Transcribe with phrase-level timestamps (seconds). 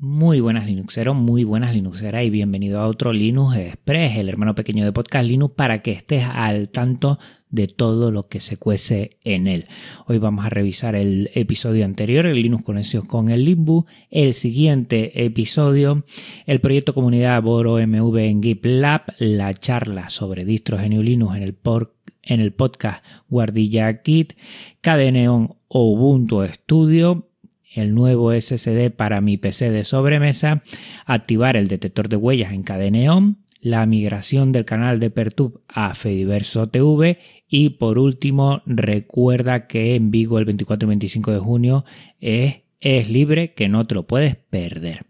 [0.00, 4.84] Muy buenas Linuxeros, muy buenas Linuxeras y bienvenido a otro Linux Express, el hermano pequeño
[4.84, 7.18] de Podcast Linux, para que estés al tanto
[7.50, 9.64] de todo lo que se cuece en él.
[10.06, 15.24] Hoy vamos a revisar el episodio anterior, el Linux Conexión con el Limbu, el siguiente
[15.24, 16.04] episodio,
[16.46, 21.58] el proyecto comunidad Boro MV en GitLab, la charla sobre distros GNU Linux en el,
[22.22, 24.34] en el podcast Guardilla Kit,
[24.80, 27.28] KDNeon Ubuntu Studio,
[27.74, 30.62] el nuevo SSD para mi PC de sobremesa,
[31.06, 36.68] activar el detector de huellas en Cadeneon, la migración del canal de Pertub a Fediverso
[36.68, 37.18] TV
[37.48, 41.84] y por último recuerda que en Vigo el 24 y 25 de junio
[42.20, 45.08] es, es libre que no te lo puedes perder.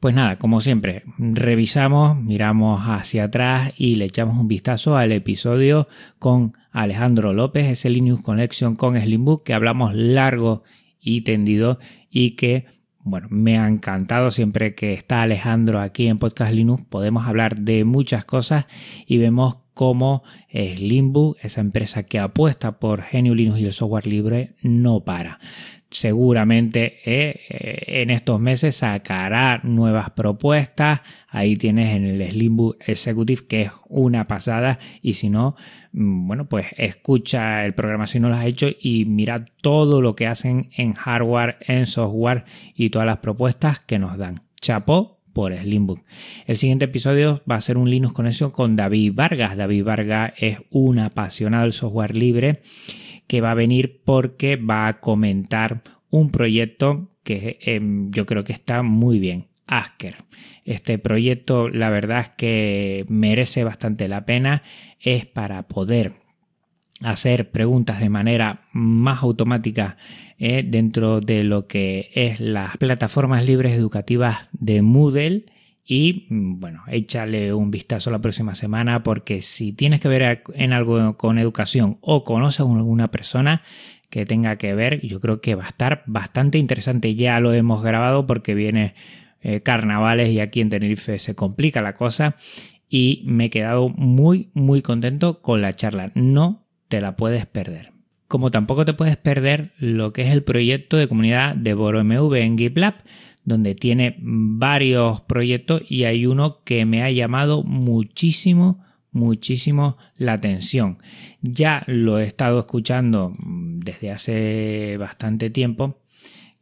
[0.00, 5.88] Pues nada, como siempre, revisamos, miramos hacia atrás y le echamos un vistazo al episodio
[6.20, 10.62] con Alejandro López, ese Linux Connection con Slimbook que hablamos largo
[11.00, 11.78] y tendido
[12.10, 12.66] y que
[13.00, 16.84] bueno, me ha encantado siempre que está Alejandro aquí en Podcast Linux.
[16.84, 18.66] Podemos hablar de muchas cosas
[19.06, 24.56] y vemos cómo Slimbook, esa empresa que apuesta por GNU Linux y el software libre,
[24.60, 25.38] no para
[25.90, 31.00] seguramente eh, eh, en estos meses sacará nuevas propuestas.
[31.28, 35.56] Ahí tienes en el Slimbook Executive que es una pasada y si no,
[35.92, 40.14] mm, bueno, pues escucha el programa si no lo has hecho y mira todo lo
[40.14, 44.42] que hacen en hardware, en software y todas las propuestas que nos dan.
[44.60, 46.00] Chapó por Slimbook.
[46.46, 49.56] El siguiente episodio va a ser un Linux Conexión con David Vargas.
[49.56, 52.60] David Vargas es un apasionado del software libre
[53.28, 58.52] que va a venir porque va a comentar un proyecto que em, yo creo que
[58.52, 59.46] está muy bien.
[59.66, 60.16] Asker.
[60.64, 64.62] Este proyecto la verdad es que merece bastante la pena.
[64.98, 66.14] Es para poder
[67.02, 69.98] hacer preguntas de manera más automática
[70.38, 75.44] eh, dentro de lo que es las plataformas libres educativas de Moodle
[75.90, 80.72] y mm, bueno, échale un vistazo la próxima semana porque si tienes que ver en
[80.74, 83.62] algo con educación o conoces a alguna persona
[84.10, 87.14] que tenga que ver, yo creo que va a estar bastante interesante.
[87.14, 88.94] Ya lo hemos grabado porque viene
[89.40, 92.36] eh, carnavales y aquí en Tenerife se complica la cosa
[92.90, 96.12] y me he quedado muy muy contento con la charla.
[96.14, 97.92] No te la puedes perder.
[98.28, 102.58] Como tampoco te puedes perder lo que es el proyecto de comunidad de BoroMV en
[102.58, 102.96] GitLab
[103.48, 110.98] donde tiene varios proyectos y hay uno que me ha llamado muchísimo, muchísimo la atención.
[111.40, 116.02] Ya lo he estado escuchando desde hace bastante tiempo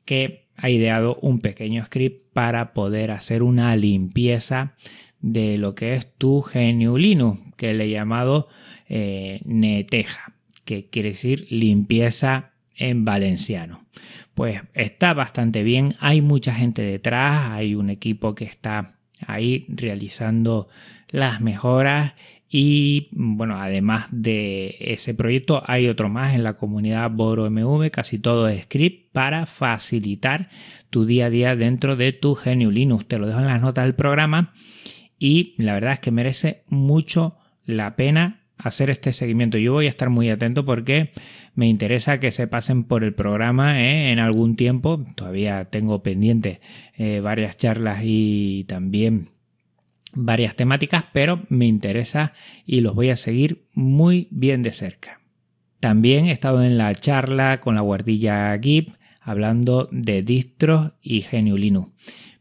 [0.05, 4.77] que ha ideado un pequeño script para poder hacer una limpieza
[5.21, 8.47] de lo que es tu GNU Linux, que le he llamado
[8.89, 13.87] eh, Neteja, que quiere decir limpieza en valenciano
[14.37, 15.95] pues está bastante bien.
[15.99, 20.69] Hay mucha gente detrás, hay un equipo que está ahí realizando
[21.09, 22.13] las mejoras
[22.51, 28.19] y bueno, además de ese proyecto hay otro más en la comunidad Boro MV, casi
[28.19, 30.51] todo es script para facilitar
[30.91, 33.07] tu día a día dentro de tu GNU Linux.
[33.09, 34.53] Te lo dejo en las notas del programa
[35.19, 39.59] y la verdad es que merece mucho la pena hacer este seguimiento.
[39.59, 41.13] Yo voy a estar muy atento porque
[41.55, 44.13] me interesa que se pasen por el programa ¿eh?
[44.13, 45.05] en algún tiempo.
[45.15, 46.61] Todavía tengo pendientes
[46.97, 49.29] eh, varias charlas y también
[50.13, 52.33] varias temáticas, pero me interesa
[52.65, 55.21] y los voy a seguir muy bien de cerca.
[55.81, 58.91] También he estado en la charla con la guardilla GIP
[59.21, 61.91] hablando de distros y GNU Linux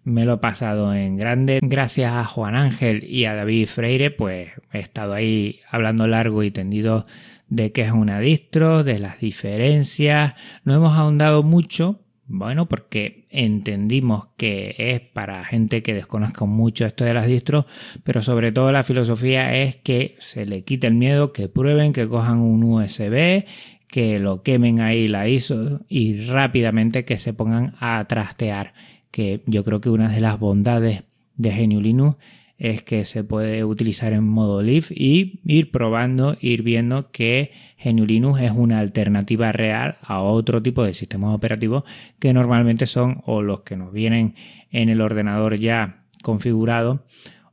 [0.06, 1.60] me lo he pasado en grande.
[1.62, 6.52] Gracias a Juan Ángel y a David Freire, pues he estado ahí hablando largo y
[6.52, 7.08] tendido
[7.50, 10.36] de qué es una distro, de las diferencias.
[10.64, 17.04] No hemos ahondado mucho, bueno, porque entendimos que es para gente que desconozca mucho esto
[17.04, 17.66] de las distros,
[18.04, 22.08] pero sobre todo la filosofía es que se le quite el miedo, que prueben, que
[22.08, 23.46] cojan un USB,
[23.88, 28.74] que lo quemen ahí la ISO y rápidamente que se pongan a trastear
[29.16, 31.04] que yo creo que una de las bondades
[31.38, 32.18] de GNU Linux
[32.58, 38.06] es que se puede utilizar en modo live y ir probando, ir viendo que GNU
[38.06, 41.86] Linux es una alternativa real a otro tipo de sistemas operativos
[42.20, 44.36] que normalmente son o los que nos vienen
[44.70, 47.06] en el ordenador ya configurado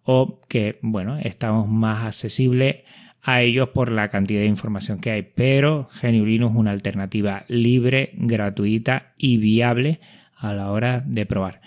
[0.02, 2.78] o que, bueno, estamos más accesibles
[3.22, 5.22] a ellos por la cantidad de información que hay.
[5.22, 10.00] Pero GNU Linux es una alternativa libre, gratuita y viable
[10.42, 11.60] a la hora de probar.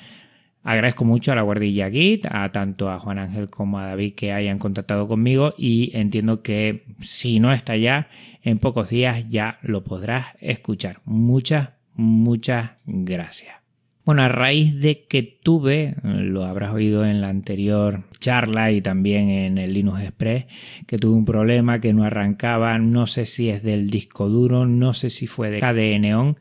[0.63, 4.33] Agradezco mucho a la guardilla Git, a tanto a Juan Ángel como a David que
[4.33, 8.09] hayan contactado conmigo y entiendo que si no está ya,
[8.41, 11.01] en pocos días ya lo podrás escuchar.
[11.05, 13.65] Muchas, muchas gracias.
[14.05, 19.29] Bueno, a raíz de que tuve, lo habrás oído en la anterior charla y también
[19.29, 20.45] en el Linux Express,
[20.85, 24.93] que tuve un problema que no arrancaba, no sé si es del disco duro, no
[24.93, 26.35] sé si fue de KDE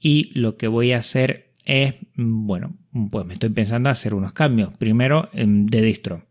[0.00, 2.74] y lo que voy a hacer es, bueno,
[3.10, 4.76] pues me estoy pensando hacer unos cambios.
[4.76, 6.22] Primero, em, de distro.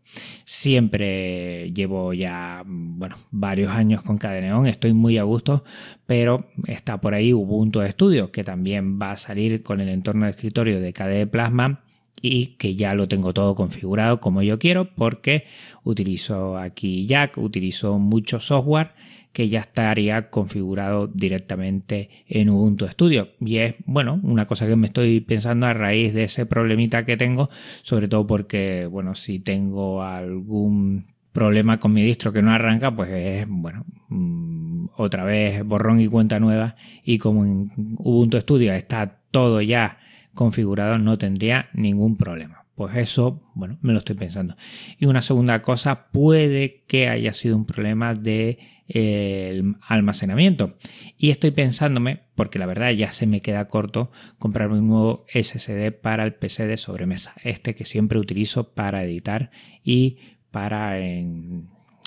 [0.44, 5.64] Siempre llevo ya, bueno, varios años con Cadeneon, estoy muy a gusto,
[6.06, 10.32] pero está por ahí Ubuntu Studio, que también va a salir con el entorno de
[10.32, 11.84] escritorio de KDE Plasma
[12.26, 15.44] y que ya lo tengo todo configurado como yo quiero porque
[15.82, 18.92] utilizo aquí Jack, utilizo mucho software
[19.34, 23.28] que ya estaría configurado directamente en Ubuntu Studio.
[23.40, 27.18] Y es, bueno, una cosa que me estoy pensando a raíz de ese problemita que
[27.18, 27.50] tengo,
[27.82, 33.10] sobre todo porque, bueno, si tengo algún problema con mi distro que no arranca, pues
[33.10, 36.76] es, bueno, mm, otra vez borrón y cuenta nueva.
[37.04, 39.98] Y como en Ubuntu Studio está todo ya
[40.34, 42.64] configurado, no tendría ningún problema.
[42.74, 44.56] Pues eso, bueno, me lo estoy pensando.
[44.98, 48.58] Y una segunda cosa, puede que haya sido un problema de
[48.88, 50.76] eh, almacenamiento.
[51.16, 55.92] Y estoy pensándome, porque la verdad ya se me queda corto, comprar un nuevo SSD
[55.92, 57.34] para el PC de sobremesa.
[57.44, 59.50] Este que siempre utilizo para editar
[59.84, 60.18] y
[60.50, 60.98] para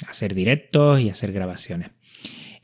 [0.08, 1.97] hacer directos y hacer grabaciones.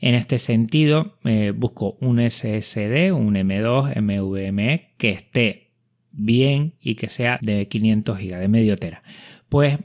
[0.04, 5.70] En este sentido, eh, busco un SSD, un M2 MVMe que esté
[6.12, 9.02] bien y que sea de 500 GB, de medio tera.
[9.48, 9.78] Pues,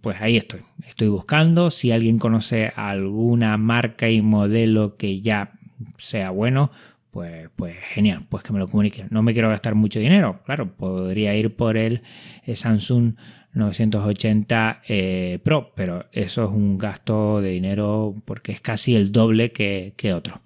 [0.00, 0.62] pues ahí estoy.
[0.88, 1.70] Estoy buscando.
[1.70, 5.52] Si alguien conoce alguna marca y modelo que ya
[5.98, 6.72] sea bueno,
[7.12, 9.06] pues, pues genial, pues que me lo comunique.
[9.10, 12.02] No me quiero gastar mucho dinero, claro, podría ir por el
[12.44, 13.14] eh, Samsung
[13.52, 19.52] 980 eh, Pro, pero eso es un gasto de dinero porque es casi el doble
[19.52, 20.40] que, que otro.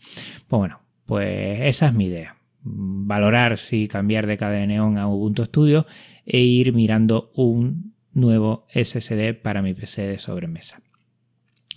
[0.49, 5.87] Pues bueno, pues esa es mi idea valorar si cambiar de cadena a Ubuntu Studio
[6.25, 10.81] e ir mirando un nuevo SSD para mi PC de sobremesa.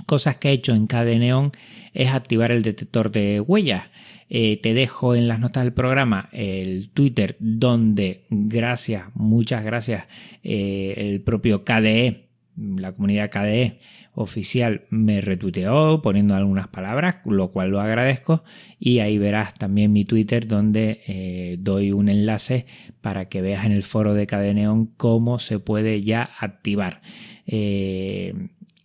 [0.05, 0.87] Cosas que he hecho en
[1.19, 1.51] Neon
[1.93, 3.85] es activar el detector de huellas.
[4.29, 10.05] Eh, te dejo en las notas del programa el Twitter donde gracias, muchas gracias,
[10.43, 12.27] eh, el propio KDE,
[12.57, 13.79] la comunidad KDE
[14.17, 18.43] oficial me retuiteó poniendo algunas palabras, lo cual lo agradezco.
[18.79, 22.65] Y ahí verás también mi Twitter donde eh, doy un enlace
[22.99, 27.01] para que veas en el foro de Cadeneon cómo se puede ya activar.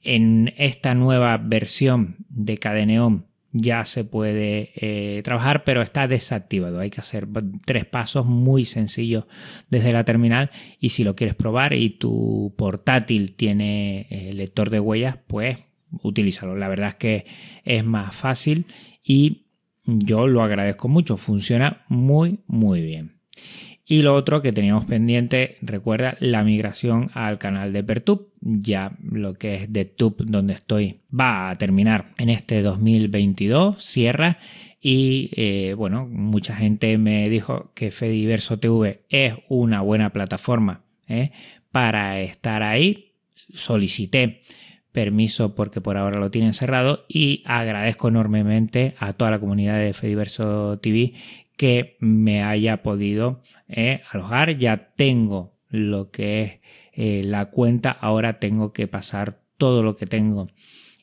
[0.03, 6.81] En esta nueva versión de Cadeneon ya se puede eh, trabajar, pero está desactivado.
[6.81, 7.29] Hay que hacer
[7.65, 9.25] tres pasos muy sencillos
[9.69, 10.51] desde la terminal
[10.81, 15.69] y si lo quieres probar y tu portátil tiene eh, lector de huellas, pues
[16.03, 16.57] utilízalo.
[16.57, 17.27] La verdad es que
[17.65, 18.67] es más fácil
[19.05, 19.45] y
[19.85, 21.19] yo lo agradezco mucho.
[21.19, 23.13] Funciona muy, muy bien.
[23.93, 28.31] Y lo otro que teníamos pendiente, recuerda la migración al canal de Pertub.
[28.41, 34.39] Ya lo que es de Tube donde estoy va a terminar en este 2022, cierra.
[34.81, 41.33] Y eh, bueno, mucha gente me dijo que Fediverso TV es una buena plataforma ¿eh?
[41.71, 43.13] para estar ahí.
[43.53, 44.41] Solicité
[44.93, 49.95] permiso porque por ahora lo tienen cerrado y agradezco enormemente a toda la comunidad de
[49.95, 51.15] Fediverso TV
[51.57, 54.57] que me haya podido eh, alojar.
[54.59, 56.61] Ya tengo lo que es
[56.93, 57.91] eh, la cuenta.
[57.91, 60.47] Ahora tengo que pasar todo lo que tengo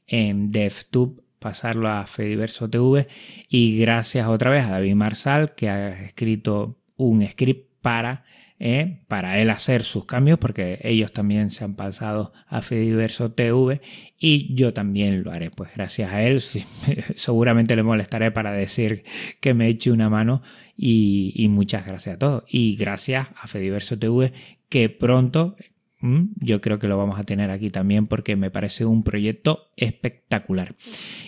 [0.07, 3.07] en DevTube pasarlo a Fediverso TV
[3.47, 8.23] y gracias otra vez a David Marsal que ha escrito un script para
[8.59, 8.99] ¿eh?
[9.07, 13.81] para él hacer sus cambios, porque ellos también se han pasado a Fediverso TV
[14.19, 15.49] y yo también lo haré.
[15.49, 16.41] Pues gracias a él,
[17.15, 19.03] seguramente le molestaré para decir
[19.39, 20.41] que me eche una mano
[20.75, 22.43] y, muchas gracias a todos.
[22.47, 24.33] Y gracias a Fediverso TV
[24.69, 25.55] que pronto
[26.01, 30.75] yo creo que lo vamos a tener aquí también porque me parece un proyecto espectacular.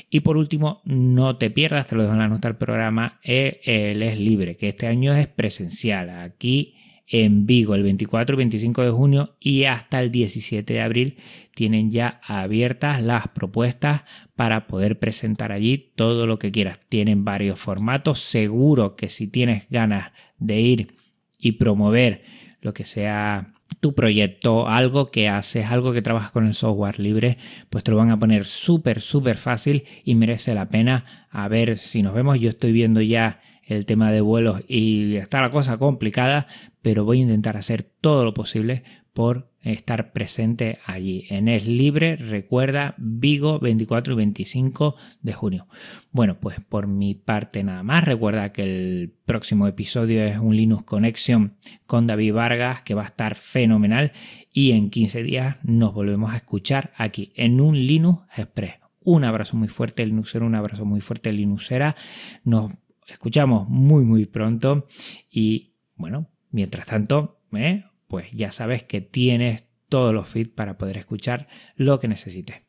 [0.09, 3.59] Y por último, no te pierdas, te lo dejo en la nota del programa, eh,
[3.65, 6.09] él es libre, que este año es presencial.
[6.09, 6.75] Aquí
[7.07, 11.17] en Vigo el 24 y 25 de junio y hasta el 17 de abril
[11.53, 14.03] tienen ya abiertas las propuestas
[14.35, 16.79] para poder presentar allí todo lo que quieras.
[16.89, 18.19] Tienen varios formatos.
[18.19, 20.95] Seguro que si tienes ganas de ir
[21.39, 22.23] y promover
[22.61, 27.37] lo que sea tu proyecto, algo que haces, algo que trabajas con el software libre,
[27.69, 31.27] pues te lo van a poner súper, súper fácil y merece la pena.
[31.29, 32.39] A ver si nos vemos.
[32.39, 36.47] Yo estoy viendo ya el tema de vuelos y está la cosa complicada,
[36.81, 38.83] pero voy a intentar hacer todo lo posible
[39.13, 41.25] por estar presente allí.
[41.29, 45.67] En Es Libre, recuerda, Vigo 24 y 25 de junio.
[46.11, 48.05] Bueno, pues por mi parte nada más.
[48.05, 53.07] Recuerda que el próximo episodio es un Linux Connection con David Vargas que va a
[53.07, 54.13] estar fenomenal
[54.51, 58.75] y en 15 días nos volvemos a escuchar aquí en un Linux Express.
[59.03, 61.95] Un abrazo muy fuerte, Linuxero, un abrazo muy fuerte, Linuxera.
[62.43, 62.71] Nos
[63.07, 64.85] escuchamos muy, muy pronto
[65.29, 67.85] y bueno, mientras tanto, ¿eh?
[68.07, 72.61] pues ya sabes que tienes todos los feeds para poder escuchar lo que necesites.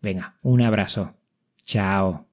[0.00, 1.16] Venga, un abrazo.
[1.64, 2.26] Chao.